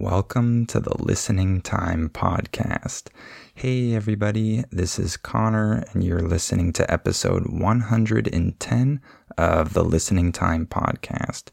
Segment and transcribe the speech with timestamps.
[0.00, 3.08] Welcome to the Listening Time Podcast.
[3.56, 9.00] Hey everybody, this is Connor and you're listening to episode 110
[9.36, 11.46] of the Listening Time Podcast.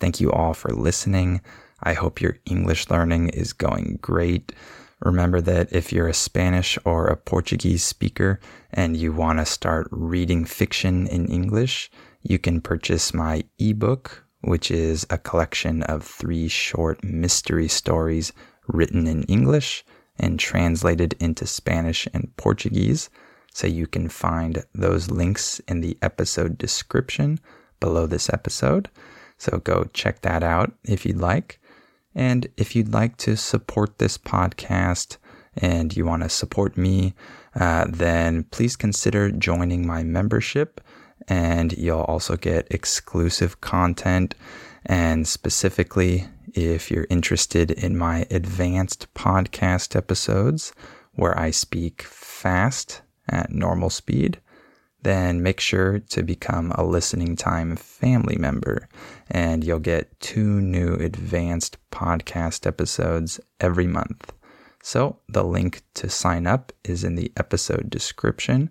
[0.00, 1.42] Thank you all for listening.
[1.82, 4.54] I hope your English learning is going great.
[5.00, 9.86] Remember that if you're a Spanish or a Portuguese speaker and you want to start
[9.90, 11.90] reading fiction in English,
[12.22, 18.32] you can purchase my ebook, which is a collection of three short mystery stories
[18.68, 19.84] written in English
[20.18, 23.08] and translated into Spanish and Portuguese.
[23.54, 27.38] So you can find those links in the episode description
[27.80, 28.88] below this episode.
[29.38, 31.60] So go check that out if you'd like.
[32.14, 35.16] And if you'd like to support this podcast
[35.56, 37.14] and you want to support me,
[37.54, 40.80] uh, then please consider joining my membership.
[41.28, 44.34] And you'll also get exclusive content.
[44.86, 50.72] And specifically, if you're interested in my advanced podcast episodes
[51.14, 54.40] where I speak fast at normal speed,
[55.02, 58.88] then make sure to become a listening time family member
[59.30, 64.32] and you'll get two new advanced podcast episodes every month.
[64.82, 68.70] So the link to sign up is in the episode description.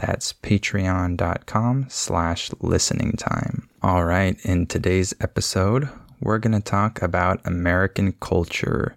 [0.00, 3.68] That's patreon.com slash listening time.
[3.82, 5.90] All right, in today's episode,
[6.22, 8.96] we're going to talk about American culture.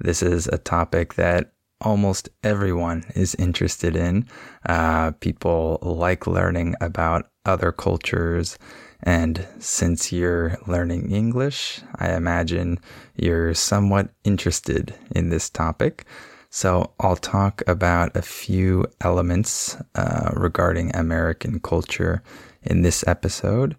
[0.00, 4.26] This is a topic that almost everyone is interested in.
[4.68, 8.58] Uh, people like learning about other cultures.
[9.04, 12.80] And since you're learning English, I imagine
[13.14, 16.06] you're somewhat interested in this topic.
[16.52, 22.24] So, I'll talk about a few elements uh, regarding American culture
[22.62, 23.76] in this episode.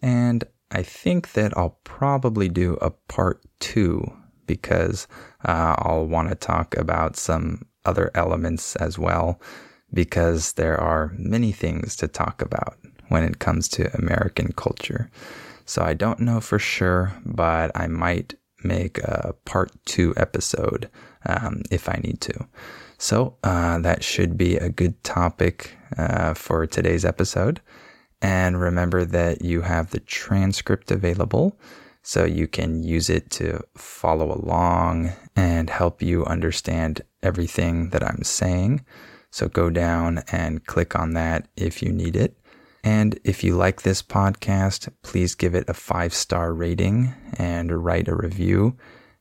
[0.00, 4.04] And I think that I'll probably do a part two
[4.46, 5.08] because
[5.44, 9.40] uh, I'll want to talk about some other elements as well,
[9.92, 12.78] because there are many things to talk about
[13.08, 15.10] when it comes to American culture.
[15.66, 20.88] So I don't know for sure, but I might make a part two episode
[21.26, 22.46] um, if I need to.
[22.98, 27.60] So uh, that should be a good topic uh, for today's episode.
[28.22, 31.58] And remember that you have the transcript available
[32.02, 38.22] so you can use it to follow along and help you understand everything that I'm
[38.22, 38.84] saying.
[39.30, 42.38] So go down and click on that if you need it.
[42.84, 48.08] And if you like this podcast, please give it a five star rating and write
[48.08, 48.76] a review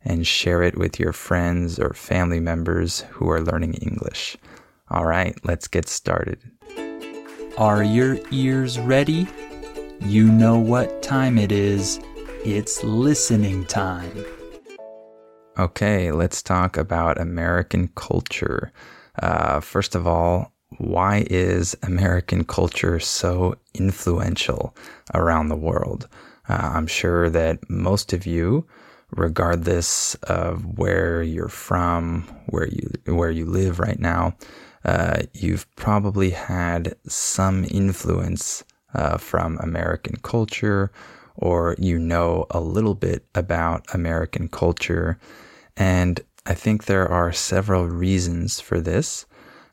[0.05, 4.37] and share it with your friends or family members who are learning English.
[4.89, 6.39] All right, let's get started.
[7.57, 9.27] Are your ears ready?
[10.01, 11.99] You know what time it is.
[12.45, 14.25] It's listening time.
[15.57, 18.73] Okay, let's talk about American culture.
[19.21, 24.75] Uh, first of all, why is American culture so influential
[25.13, 26.07] around the world?
[26.49, 28.65] Uh, I'm sure that most of you,
[29.15, 34.35] regardless of where you're from, where you where you live right now,
[34.85, 38.63] uh, you've probably had some influence
[38.93, 40.91] uh, from American culture
[41.35, 45.17] or you know a little bit about American culture.
[45.75, 49.25] And I think there are several reasons for this.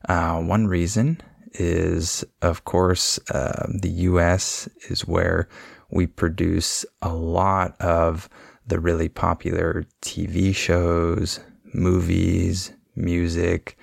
[0.08, 1.20] Uh, one reason
[1.54, 5.48] is, of course, uh, the US is where
[5.90, 8.28] we produce a lot of
[8.70, 11.40] the really popular TV shows,
[11.74, 13.76] movies, music,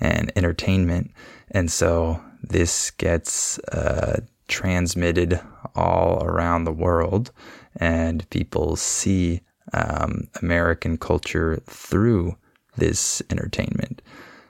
[0.00, 1.10] and entertainment.
[1.50, 5.40] And so this gets uh, transmitted
[5.74, 7.32] all around the world,
[7.76, 9.40] and people see
[9.72, 12.36] um, American culture through
[12.76, 14.02] this entertainment.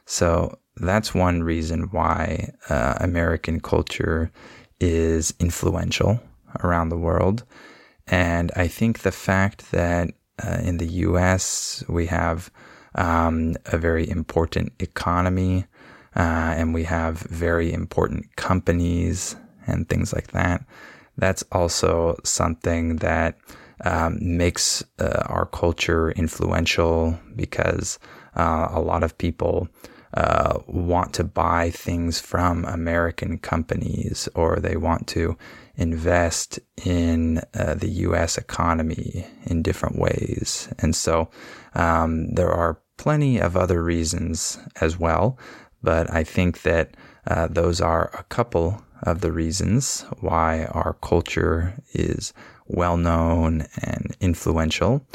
[0.07, 4.31] So that's one reason why uh, American culture
[4.81, 6.21] is influential
[6.63, 7.45] around the world.
[8.07, 10.11] And I think the fact that
[10.45, 12.51] uh, in the US we have
[12.95, 15.67] um, a very important economy
[16.17, 19.37] uh, and we have very important companies
[19.67, 20.65] and things like that.
[21.17, 23.39] That's also something that
[23.85, 27.99] um, makes uh, our culture influential because
[28.37, 29.69] uh, a lot of people
[30.15, 35.37] uh, want to buy things from American companies or they want to
[35.77, 40.69] invest in uh, the US economy in different ways.
[40.79, 41.31] And so
[41.75, 45.39] um, there are plenty of other reasons as well,
[45.83, 51.75] but I think that uh, those are a couple of the reasons why our culture
[51.93, 52.33] is
[52.67, 55.07] well known and influential.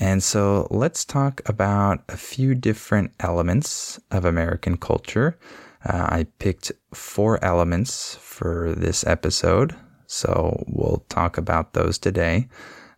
[0.00, 5.38] And so let's talk about a few different elements of American culture.
[5.84, 9.74] Uh, I picked four elements for this episode,
[10.06, 12.48] so we'll talk about those today.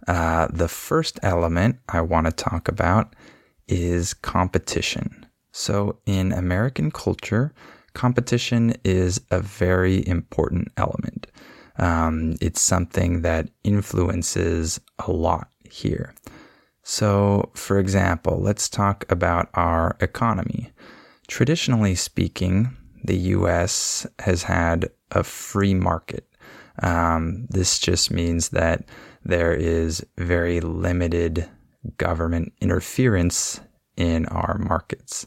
[0.06, 3.14] Uh, the first element I want to talk about
[3.68, 5.26] is competition.
[5.52, 7.52] So in American culture,
[7.94, 11.26] competition is a very important element.
[11.78, 16.14] Um, it's something that influences a lot here.
[16.82, 20.70] So, for example, let's talk about our economy.
[21.26, 26.28] Traditionally speaking, the US has had a free market.
[26.82, 28.84] Um, this just means that
[29.24, 31.48] there is very limited
[31.98, 33.60] government interference
[33.96, 35.26] in our markets.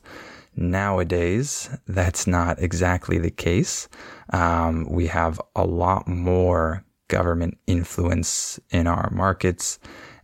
[0.56, 3.88] Nowadays, that's not exactly the case.
[4.34, 9.80] Um, we have a lot more government influence in our markets,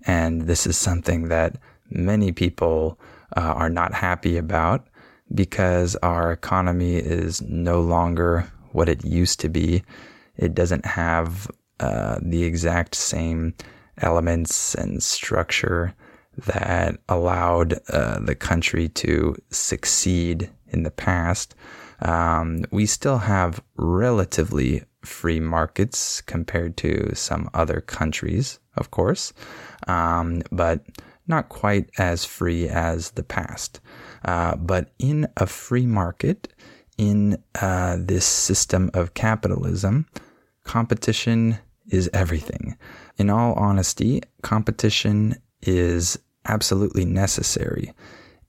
[0.05, 1.57] and this is something that
[1.89, 2.99] many people
[3.35, 4.87] uh, are not happy about
[5.33, 9.83] because our economy is no longer what it used to be.
[10.37, 11.49] It doesn't have
[11.79, 13.53] uh, the exact same
[13.99, 15.93] elements and structure
[16.45, 21.55] that allowed uh, the country to succeed in the past.
[22.01, 29.31] Um, we still have relatively free markets compared to some other countries, of course,
[29.87, 30.85] um, but
[31.27, 33.79] not quite as free as the past.
[34.25, 36.53] Uh, but in a free market,
[36.97, 40.05] in uh, this system of capitalism,
[40.65, 41.57] competition
[41.87, 42.77] is everything.
[43.17, 47.93] In all honesty, competition is absolutely necessary.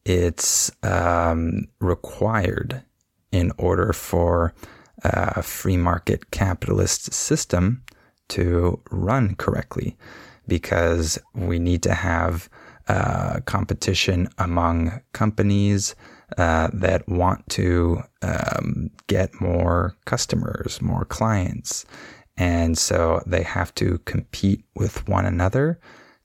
[0.06, 2.82] it's um, required
[3.32, 4.54] in order for
[5.02, 7.82] a free market capitalist system
[8.28, 9.96] to run correctly
[10.46, 12.48] because we need to have
[12.88, 15.96] uh, competition among companies
[16.36, 21.84] uh, that want to um, get more customers, more clients.
[22.36, 25.80] And so they have to compete with one another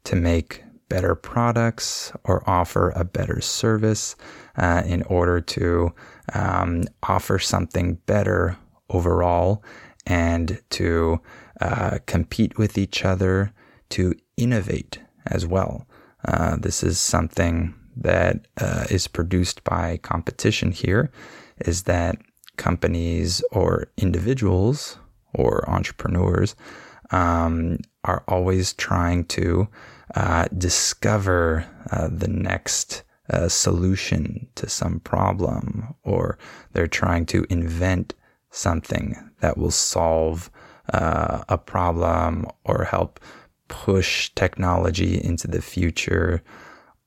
[0.06, 4.16] to make better products or offer a better service
[4.58, 5.94] uh, in order to
[6.34, 8.58] um, offer something better
[8.90, 9.64] overall
[10.06, 11.22] and to
[11.62, 13.54] uh, compete with each other,
[13.90, 15.88] to innovate as well.
[16.26, 21.12] Uh, this is something that uh, is produced by competition here
[21.60, 22.18] is that
[22.58, 24.98] companies or individuals
[25.34, 26.56] or entrepreneurs
[27.12, 29.68] um, are always trying to
[30.16, 36.38] uh, discover uh, the next uh, solution to some problem, or
[36.74, 38.14] they're trying to invent
[38.50, 40.52] something that will solve
[40.94, 43.20] uh, a problem or help
[43.70, 46.44] push technology into the future.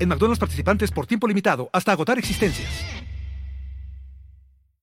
[0.00, 2.70] En McDonald's participantes por tiempo limitado hasta agotar existencias.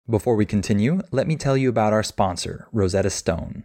[0.06, 3.64] Before we continue, let me tell you about our sponsor, Rosetta Stone.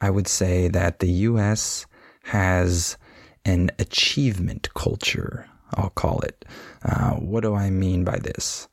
[0.00, 1.86] I would say that the US
[2.24, 2.96] has
[3.44, 6.44] an achievement culture, I'll call it.
[6.84, 8.68] Uh, what do I mean by this?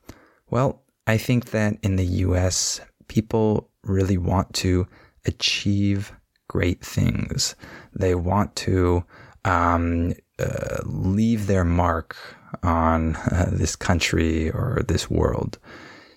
[0.50, 4.86] Well, I think that in the US, people really want to
[5.24, 6.12] achieve
[6.48, 7.56] great things.
[7.94, 9.04] They want to
[9.44, 12.16] um, uh, leave their mark
[12.62, 15.58] on uh, this country or this world.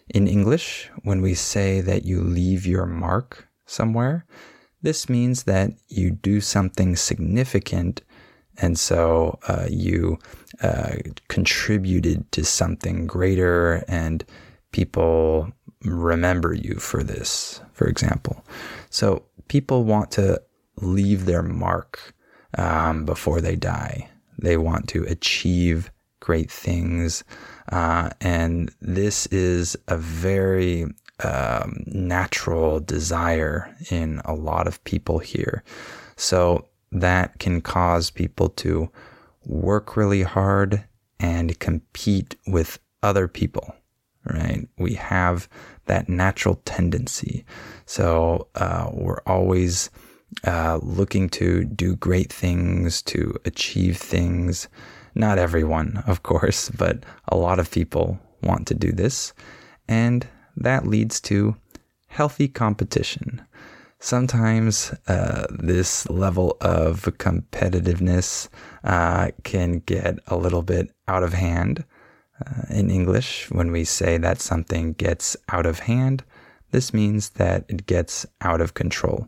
[0.09, 4.25] In English, when we say that you leave your mark somewhere,
[4.81, 8.01] this means that you do something significant
[8.61, 10.19] and so uh, you
[10.61, 10.95] uh,
[11.29, 14.25] contributed to something greater and
[14.71, 15.51] people
[15.83, 18.45] remember you for this, for example.
[18.89, 20.41] So people want to
[20.81, 22.13] leave their mark
[22.57, 24.09] um, before they die.
[24.37, 27.23] They want to achieve great things.
[27.71, 30.85] Uh, and this is a very
[31.23, 35.63] um, natural desire in a lot of people here.
[36.15, 38.89] So that can cause people to
[39.45, 40.83] work really hard
[41.19, 43.75] and compete with other people,
[44.25, 44.67] right?
[44.77, 45.47] We have
[45.85, 47.45] that natural tendency.
[47.85, 49.89] So uh, we're always
[50.45, 54.67] uh, looking to do great things, to achieve things.
[55.15, 59.33] Not everyone, of course, but a lot of people want to do this.
[59.87, 60.27] And
[60.59, 61.55] that leads to
[62.07, 63.41] healthy competition.
[63.99, 68.47] sometimes uh, this level of competitiveness
[68.83, 71.83] uh, can get a little bit out of hand.
[72.45, 76.23] Uh, in English, when we say that something gets out of hand,
[76.71, 79.27] this means that it gets out of control.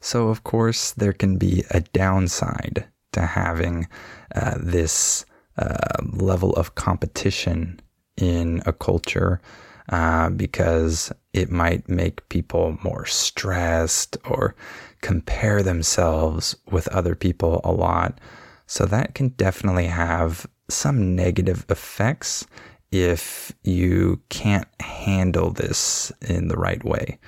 [0.00, 3.86] So, of course, there can be a downside to having
[4.34, 5.26] uh, this
[5.58, 7.80] uh, level of competition
[8.16, 9.40] in a culture
[9.88, 14.54] uh, because it might make people more stressed or
[15.00, 18.18] compare themselves with other people a lot.
[18.66, 22.46] So that can definitely have some negative effects
[22.90, 27.18] if you can't handle this in the right way.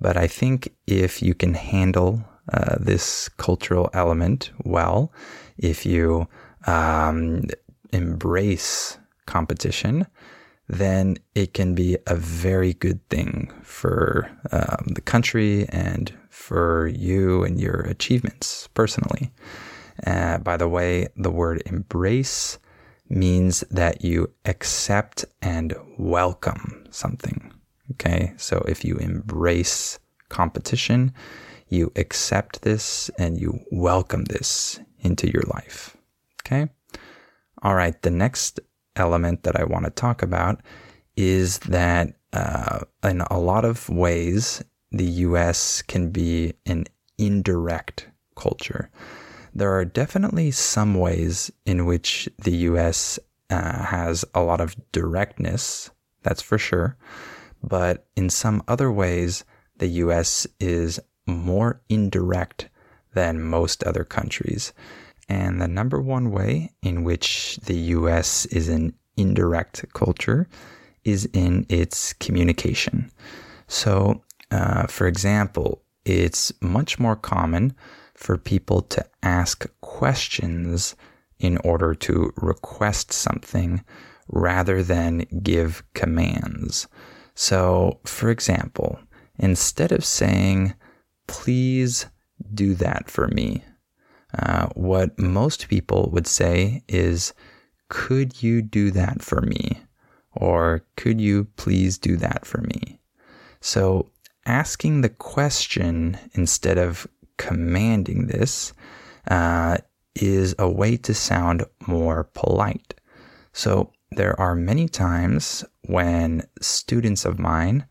[0.00, 5.12] But I think if you can handle uh, this cultural element well,
[5.58, 6.28] if you
[6.66, 7.44] um,
[7.92, 10.06] embrace competition,
[10.68, 17.44] then it can be a very good thing for um, the country and for you
[17.44, 19.32] and your achievements personally.
[20.06, 22.58] Uh, by the way, the word embrace
[23.08, 27.52] means that you accept and welcome something.
[27.92, 31.14] Okay, so if you embrace competition,
[31.68, 35.96] you accept this and you welcome this into your life.
[36.42, 36.68] Okay,
[37.62, 38.58] all right, the next
[38.96, 40.60] element that I want to talk about
[41.16, 46.84] is that uh, in a lot of ways, the US can be an
[47.18, 48.90] indirect culture.
[49.54, 55.90] There are definitely some ways in which the US uh, has a lot of directness,
[56.22, 56.96] that's for sure.
[57.62, 59.44] But in some other ways,
[59.78, 62.68] the US is more indirect
[63.14, 64.72] than most other countries.
[65.28, 70.48] And the number one way in which the US is an indirect culture
[71.04, 73.10] is in its communication.
[73.66, 77.74] So, uh, for example, it's much more common
[78.14, 80.94] for people to ask questions
[81.38, 83.84] in order to request something
[84.28, 86.86] rather than give commands.
[87.34, 88.98] So, for example,
[89.38, 90.74] instead of saying,
[91.26, 92.06] please
[92.54, 93.62] do that for me,
[94.38, 97.32] uh, what most people would say is,
[97.88, 99.80] Could you do that for me?
[100.32, 103.00] Or could you please do that for me?
[103.60, 104.10] So
[104.44, 107.06] asking the question instead of
[107.38, 108.72] commanding this
[109.28, 109.78] uh,
[110.14, 112.94] is a way to sound more polite.
[113.52, 117.86] So there are many times when students of mine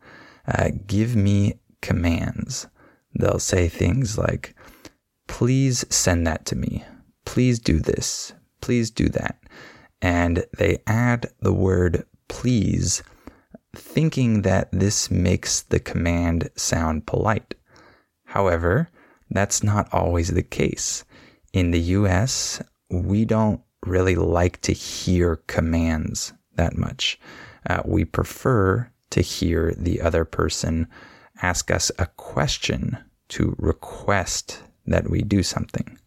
[0.46, 2.66] uh, give me commands.
[3.14, 4.54] They'll say things like,
[5.26, 6.84] please send that to me.
[7.24, 8.32] Please do this.
[8.60, 9.38] Please do that.
[10.00, 13.02] And they add the word please,
[13.74, 17.54] thinking that this makes the command sound polite.
[18.24, 18.88] However,
[19.30, 21.04] that's not always the case.
[21.52, 27.18] In the US, we don't really like to hear commands that much.
[27.68, 30.88] Uh, we prefer to hear the other person
[31.42, 35.98] ask us a question to request that we do something.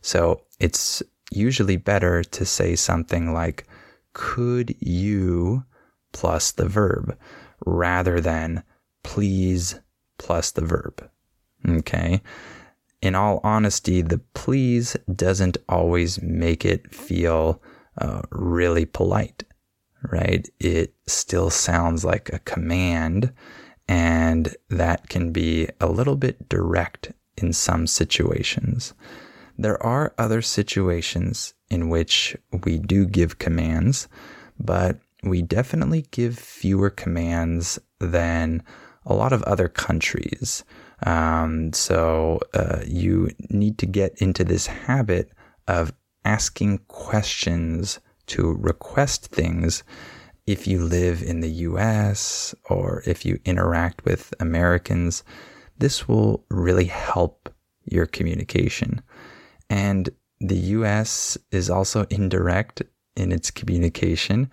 [0.00, 3.66] So it's usually better to say something like,
[4.12, 5.64] Could you
[6.12, 7.18] plus the verb
[7.64, 8.62] rather than
[9.02, 9.80] please
[10.18, 11.08] plus the verb?
[11.68, 12.22] Okay.
[13.02, 17.62] In all honesty, the please doesn't always make it feel
[17.98, 19.44] uh, really polite,
[20.10, 20.48] right?
[20.58, 23.32] It still sounds like a command,
[23.86, 28.94] and that can be a little bit direct in some situations.
[29.58, 34.08] There are other situations in which we do give commands,
[34.58, 38.62] but we definitely give fewer commands than
[39.04, 40.64] a lot of other countries.
[41.04, 45.30] Um, so uh, you need to get into this habit
[45.66, 45.92] of
[46.24, 49.84] asking questions to request things
[50.46, 55.22] if you live in the US or if you interact with Americans.
[55.78, 57.52] This will really help
[57.84, 59.02] your communication.
[59.70, 60.08] And
[60.40, 62.82] the US is also indirect
[63.16, 64.50] in its communication,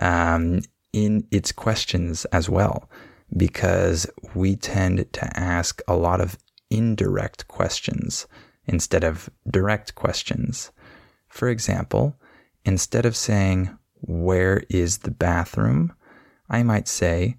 [0.00, 0.60] um,
[0.92, 2.88] in its questions as well,
[3.36, 6.38] because we tend to ask a lot of
[6.70, 8.26] indirect questions
[8.66, 10.70] instead of direct questions.
[11.28, 12.16] For example,
[12.64, 15.92] instead of saying, Where is the bathroom?
[16.48, 17.36] I might say,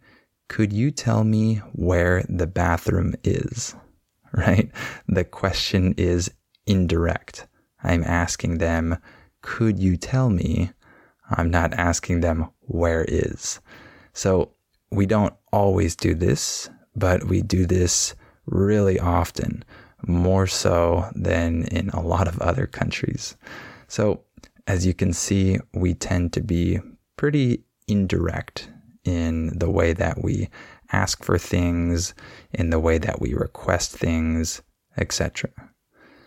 [0.50, 3.76] Could you tell me where the bathroom is?
[4.32, 4.70] Right?
[5.08, 6.30] The question is
[6.68, 7.48] indirect.
[7.84, 9.00] I'm asking them,
[9.42, 10.70] could you tell me?
[11.32, 13.60] I'm not asking them, where is?
[14.14, 14.52] So
[14.92, 18.14] we don't always do this, but we do this
[18.46, 19.66] really often,
[20.06, 23.36] more so than in a lot of other countries.
[23.88, 24.26] So,
[24.68, 26.80] as you can see, we tend to be
[27.18, 28.70] pretty indirect
[29.10, 30.50] in the way that we
[30.92, 32.14] ask for things,
[32.52, 34.62] in the way that we request things,
[34.98, 35.50] etc.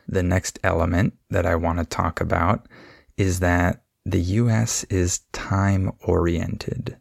[0.08, 2.66] The next element that I want to talk about
[3.16, 6.96] is that the US is time oriented.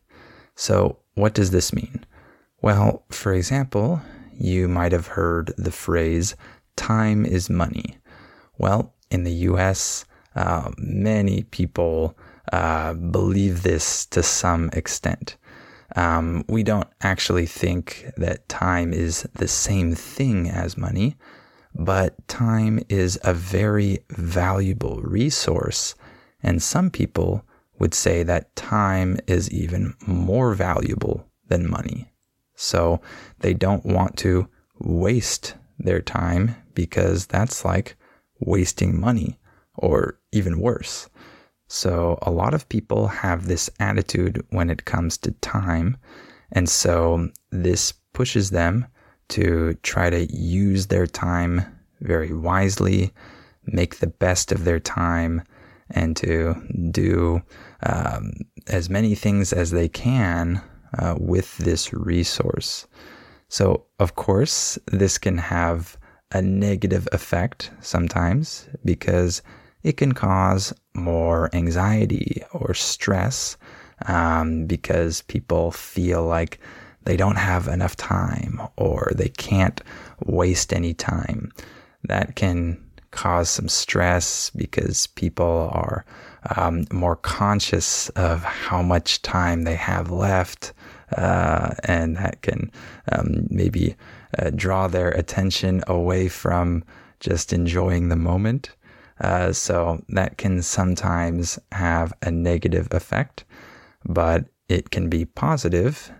[0.55, 2.05] So, what does this mean?
[2.61, 4.01] Well, for example,
[4.33, 6.35] you might have heard the phrase,
[6.75, 7.97] time is money.
[8.57, 12.15] Well, in the US, uh, many people
[12.53, 15.37] uh, believe this to some extent.
[15.95, 21.17] Um, we don't actually think that time is the same thing as money,
[21.75, 25.95] but time is a very valuable resource.
[26.43, 27.45] And some people
[27.79, 32.11] would say that time is even more valuable than money.
[32.55, 33.01] So
[33.39, 34.47] they don't want to
[34.79, 37.95] waste their time because that's like
[38.39, 39.39] wasting money
[39.75, 41.09] or even worse.
[41.73, 45.95] So a lot of people have this attitude when it comes to time.
[46.51, 48.85] And so this pushes them
[49.29, 51.61] to try to use their time
[52.01, 53.13] very wisely,
[53.65, 55.43] make the best of their time,
[55.89, 56.55] and to
[56.91, 57.41] do
[57.83, 58.33] um,
[58.67, 60.61] as many things as they can
[60.99, 62.85] uh, with this resource.
[63.47, 65.97] So, of course, this can have
[66.33, 69.41] a negative effect sometimes because
[69.83, 73.57] it can cause more anxiety or stress
[74.07, 76.59] um, because people feel like
[77.03, 79.81] they don't have enough time or they can't
[80.25, 81.51] waste any time.
[82.03, 86.05] That can cause some stress because people are
[86.55, 90.73] um, more conscious of how much time they have left.
[91.17, 92.71] Uh, and that can
[93.11, 93.95] um, maybe
[94.39, 96.83] uh, draw their attention away from
[97.19, 98.69] just enjoying the moment.
[99.21, 103.45] Uh, so that can sometimes have a negative effect,
[104.03, 106.11] but it can be positive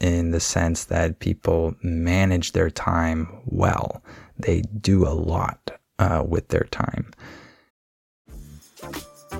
[0.00, 4.04] in the sense that people manage their time well.
[4.38, 7.10] They do a lot uh, with their time.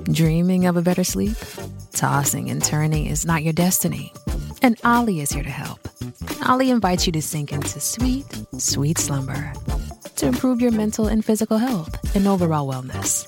[0.03, 1.37] Dreaming of a better sleep?
[1.93, 4.11] Tossing and turning is not your destiny.
[4.61, 5.87] And Olly is here to help.
[6.49, 8.25] Olly invites you to sink into sweet,
[8.57, 9.53] sweet slumber
[10.15, 13.27] to improve your mental and physical health and overall wellness.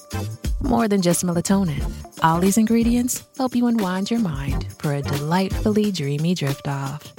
[0.61, 1.83] More than just melatonin,
[2.23, 7.13] Olly's ingredients help you unwind your mind for a delightfully dreamy drift off.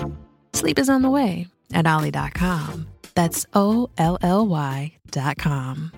[0.53, 2.87] Sleep is on the way at Olly.com.
[3.15, 5.93] That's O L L Y.com.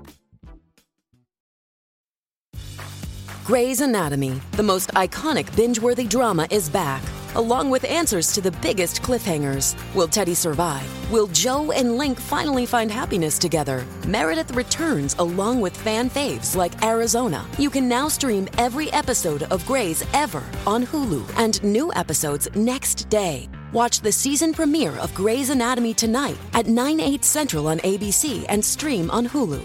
[3.44, 7.02] Grey's Anatomy, the most iconic binge worthy drama, is back
[7.34, 9.74] along with answers to the biggest cliffhangers.
[9.94, 10.88] Will Teddy survive?
[11.10, 13.84] Will Jo and Link finally find happiness together?
[14.06, 17.46] Meredith returns along with fan faves like Arizona.
[17.58, 23.08] You can now stream every episode of Grey's ever on Hulu and new episodes next
[23.08, 23.48] day.
[23.72, 28.64] Watch the season premiere of Grey's Anatomy tonight at 9, 8 central on ABC and
[28.64, 29.62] stream on Hulu.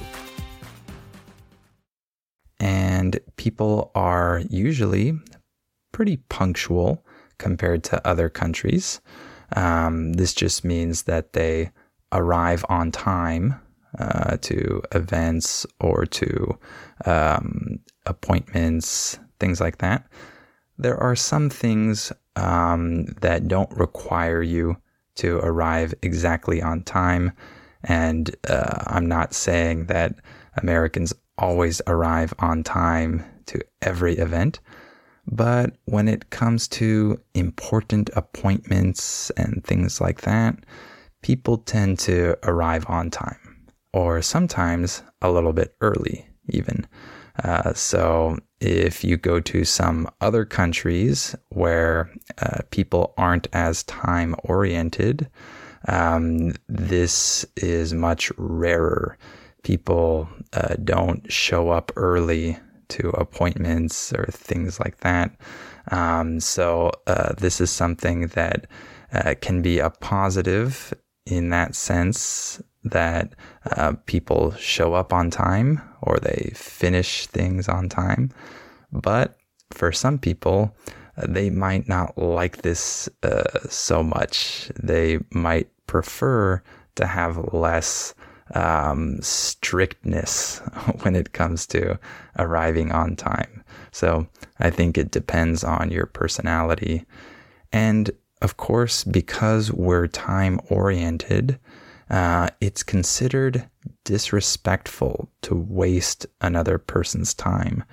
[2.59, 5.19] And people are usually
[5.91, 7.04] pretty punctual
[7.37, 9.01] compared to other countries.
[9.55, 11.71] Um, this just means that they
[12.11, 13.59] arrive on time
[13.99, 16.57] uh, to events or to
[17.05, 20.07] um, appointments, things like that.
[20.77, 24.77] There are some things um, that don't require you
[25.15, 27.31] to arrive exactly on time.
[27.83, 30.15] And uh, I'm not saying that
[30.57, 34.59] Americans always arrive on time to every event.
[35.27, 40.57] But when it comes to important appointments and things like that,
[41.21, 46.85] people tend to arrive on time, or sometimes a little bit early, even.
[47.43, 52.09] Uh, so if you go to some other countries where
[52.41, 55.27] uh, people aren't as time oriented,
[55.87, 59.17] um, this is much rarer.
[59.63, 62.57] People uh, don't show up early
[62.89, 65.35] to appointments or things like that.
[65.91, 68.67] Um, so uh, this is something that
[69.13, 70.93] uh, can be a positive
[71.25, 73.33] in that sense that
[73.77, 78.31] uh, people show up on time or they finish things on time.
[78.91, 79.37] But
[79.71, 80.75] for some people,
[81.17, 84.71] uh, they might not like this uh, so much.
[84.81, 86.61] They might prefer
[86.95, 88.13] to have less
[88.53, 90.59] um, strictness
[91.01, 91.99] when it comes to
[92.37, 93.63] arriving on time.
[93.91, 94.27] So
[94.59, 97.05] I think it depends on your personality.
[97.71, 101.59] And of course, because we're time oriented,
[102.09, 103.67] uh, it's considered
[104.03, 107.83] disrespectful to waste another person's time.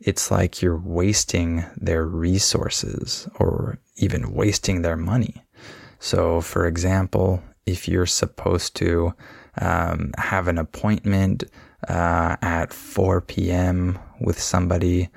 [0.00, 5.42] It's like you're wasting their resources or even wasting their money.
[5.98, 9.14] So, for example, if you're supposed to
[9.58, 11.44] um, have an appointment
[11.88, 13.98] uh, at 4 p.m.
[14.20, 15.08] with somebody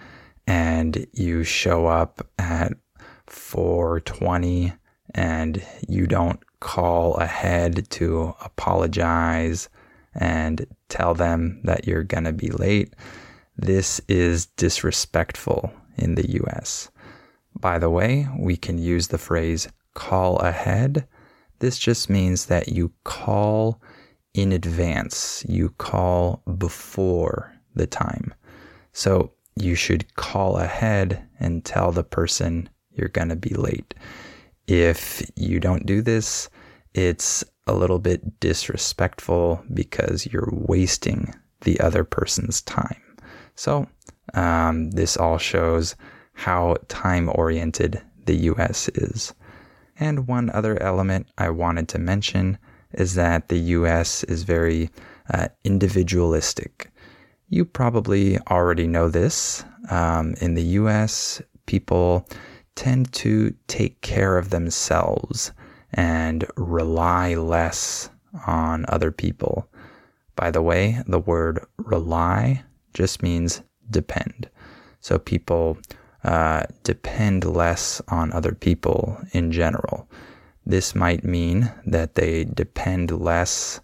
[0.48, 2.74] and you show up at
[3.28, 4.78] 4:20
[5.16, 9.70] and you don't call ahead to apologize
[10.16, 12.94] and tell them that you're going to be late,
[13.58, 16.90] this is disrespectful in the US.
[17.60, 21.08] By the way, we can use the phrase call ahead.
[21.60, 23.82] This just means that you call
[24.34, 28.34] in advance, you call before the time.
[28.92, 33.94] So you should call ahead and tell the person you're going to be late.
[34.68, 36.50] If you don't do this,
[36.94, 43.02] it's a little bit disrespectful because you're wasting the other person's time.
[43.56, 43.88] So,
[44.34, 45.96] um, this all shows
[46.34, 49.34] how time oriented the US is.
[50.00, 52.58] And one other element I wanted to mention
[52.94, 54.90] is that the US is very
[55.34, 56.92] uh, individualistic.
[57.50, 59.64] You probably already know this.
[59.90, 62.28] Um, in the US, people
[62.76, 65.52] tend to take care of themselves
[65.94, 68.10] and rely less
[68.48, 69.70] on other people.
[70.36, 74.50] By the way, the word rely just means depend.
[75.00, 75.78] So people
[76.24, 80.08] uh, depend less on other people in general.
[80.66, 83.80] This might mean that they depend less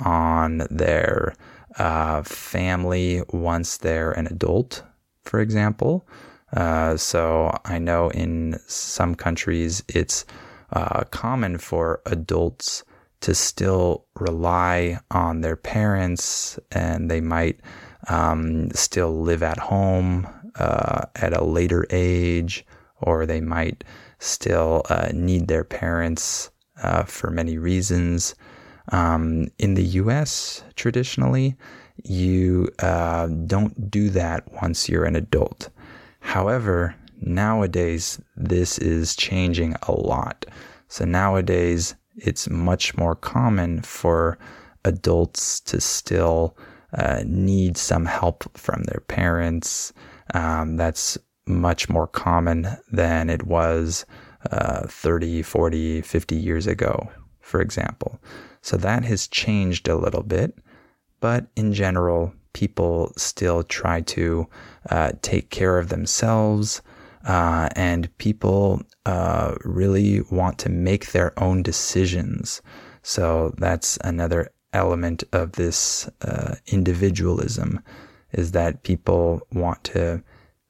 [0.00, 1.34] on their
[1.78, 4.82] uh, family once they're an adult,
[5.22, 6.06] for example.
[6.52, 10.24] Uh, so I know in some countries it's
[10.72, 12.84] uh, common for adults
[13.20, 17.60] to still rely on their parents and they might
[18.08, 22.66] um, still live at home uh, at a later age
[23.00, 23.82] or they might
[24.24, 26.50] still uh, need their parents
[26.82, 28.34] uh, for many reasons.
[28.92, 31.56] Um, in the US, traditionally,
[32.02, 35.68] you uh, don't do that once you're an adult.
[36.20, 40.46] However, nowadays, this is changing a lot.
[40.88, 44.38] So nowadays, it's much more common for
[44.84, 46.56] adults to still
[46.96, 49.92] uh, need some help from their parents.
[50.32, 54.06] Um, that's much more common than it was
[54.50, 58.20] uh, 30, 40, 50 years ago, for example.
[58.62, 60.58] So that has changed a little bit.
[61.20, 64.46] But in general, people still try to
[64.90, 66.82] uh, take care of themselves.
[67.26, 72.60] Uh, and people uh, really want to make their own decisions.
[73.02, 77.80] So that's another element of this uh, individualism
[78.32, 80.22] is that people want to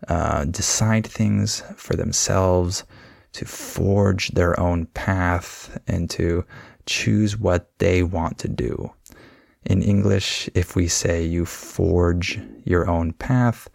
[0.08, 2.84] uh, decide things for themselves,
[3.32, 6.44] to forge their own path, and to
[6.86, 8.92] choose what they want to do.
[9.64, 13.68] In English, if we say you forge your own path,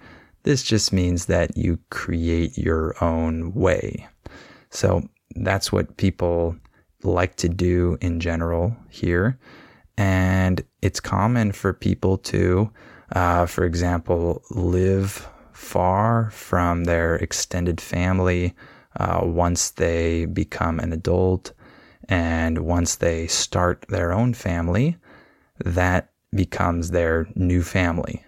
[0.44, 4.08] this just means that you create your own way.
[4.70, 6.56] So that's what people
[7.04, 9.38] like to do in general here.
[9.98, 12.72] And it's common for people to,
[13.14, 15.28] uh, for example, live
[15.60, 18.56] far from their extended family
[18.98, 21.52] uh, once they become an adult.
[22.08, 24.98] And once they start their own family,
[25.64, 28.24] that becomes their new family.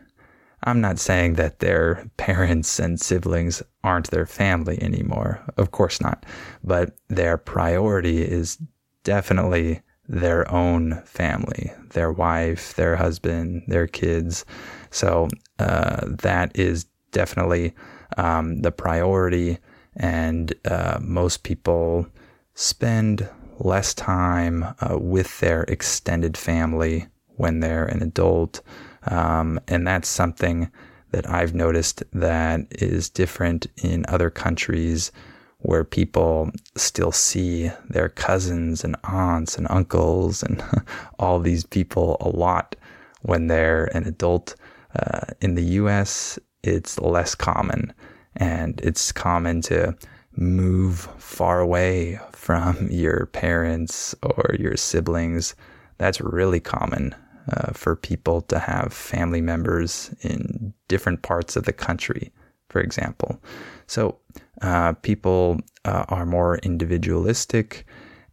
[0.64, 5.42] I'm not saying that their parents and siblings aren't their family anymore.
[5.58, 6.26] Of course not.
[6.64, 8.60] But their priority is
[9.04, 14.46] definitely their own family, their wife, their husband, their kids.
[14.92, 17.74] So uh, that is definitely
[18.18, 19.58] um, the priority.
[19.96, 22.08] And uh, most people
[22.54, 28.62] spend less time uh, with their extended family when they're an adult.
[29.08, 30.72] Um, and that's something
[31.12, 35.12] that I've noticed that is different in other countries
[35.60, 40.64] where people still see their cousins and aunts and uncles and
[41.20, 42.76] all these people a lot
[43.22, 44.56] when they're an adult.
[44.94, 47.94] Uh, in the US, it's less common,
[48.36, 49.96] and it's common to
[50.36, 55.56] move far away from your parents or your siblings.
[55.98, 57.16] That's really common
[57.52, 62.32] uh, for people to have family members in different parts of the country,
[62.70, 63.42] for example.
[63.88, 64.18] So
[64.62, 67.86] uh, people uh, are more individualistic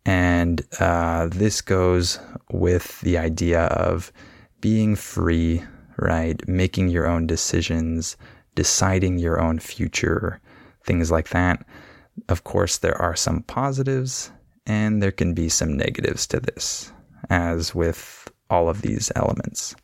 [0.06, 2.18] And uh, this goes
[2.50, 4.10] with the idea of
[4.60, 5.62] being free,
[5.98, 6.40] right?
[6.48, 8.16] Making your own decisions,
[8.54, 10.40] deciding your own future,
[10.84, 11.64] things like that.
[12.28, 14.32] Of course, there are some positives
[14.66, 16.92] and there can be some negatives to this,
[17.30, 19.74] as with all of these elements.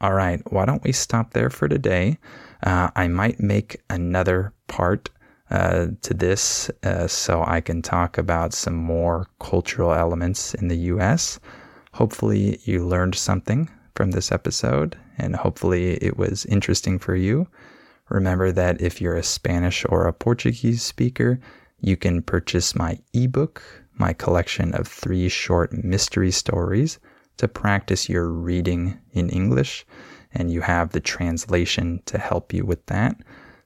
[0.00, 2.18] All right, why don't we stop there for today?
[2.62, 5.10] Uh, I might make another part
[5.50, 10.76] uh, to this uh, so I can talk about some more cultural elements in the
[10.92, 11.38] US.
[11.92, 17.46] Hopefully, you learned something from this episode, and hopefully, it was interesting for you.
[18.08, 21.40] Remember that if you're a Spanish or a Portuguese speaker,
[21.80, 23.62] you can purchase my ebook,
[23.94, 26.98] my collection of three short mystery stories
[27.36, 29.86] to practice your reading in English,
[30.32, 33.16] and you have the translation to help you with that.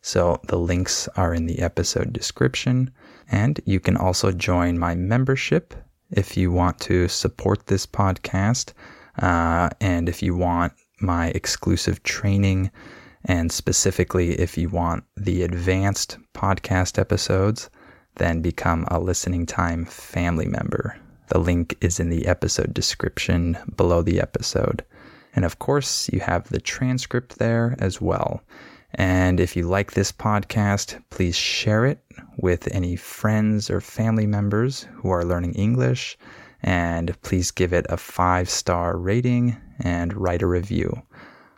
[0.01, 2.91] So the links are in the episode description.
[3.31, 5.75] And you can also join my membership
[6.11, 8.73] if you want to support this podcast.
[9.19, 12.71] Uh, and if you want my exclusive training,
[13.25, 17.69] and specifically if you want the advanced podcast episodes,
[18.17, 20.97] then become a listening time family member.
[21.29, 24.85] The link is in the episode description below the episode.
[25.35, 28.43] And of course, you have the transcript there as well.
[28.95, 32.03] And if you like this podcast, please share it
[32.39, 36.17] with any friends or family members who are learning English.
[36.63, 41.03] And please give it a five star rating and write a review.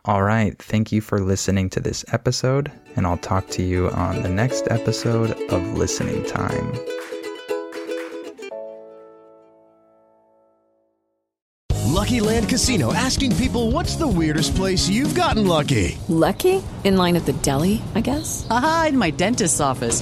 [0.05, 0.57] All right.
[0.57, 4.67] Thank you for listening to this episode, and I'll talk to you on the next
[4.71, 6.73] episode of Listening Time.
[12.01, 15.97] Lucky Land Casino asking people what's the weirdest place you've gotten lucky?
[16.09, 16.63] Lucky?
[16.83, 18.47] In line at the deli, I guess?
[18.49, 20.01] Aha, in my dentist's office.